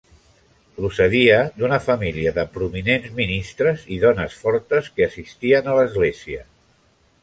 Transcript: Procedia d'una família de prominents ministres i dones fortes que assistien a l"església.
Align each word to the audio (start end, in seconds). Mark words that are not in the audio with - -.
Procedia 0.77 1.35
d'una 1.59 1.79
família 1.89 2.33
de 2.39 2.47
prominents 2.57 3.13
ministres 3.21 3.87
i 3.97 4.01
dones 4.09 4.43
fortes 4.47 4.93
que 4.97 5.11
assistien 5.11 5.73
a 5.75 5.81
l"església. 5.81 6.47